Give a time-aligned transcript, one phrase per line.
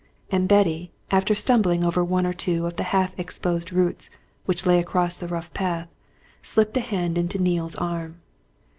[0.31, 4.09] And Betty, after stumbling over one or two of the half exposed roots
[4.45, 5.89] which lay across the rough path,
[6.41, 8.19] slipped a hand into Neale's arm.